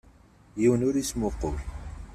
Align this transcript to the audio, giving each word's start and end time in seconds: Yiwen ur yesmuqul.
Yiwen 0.61 0.85
ur 0.87 0.95
yesmuqul. 0.97 1.57